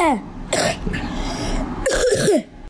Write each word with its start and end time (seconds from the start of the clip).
Heh. 0.00 0.29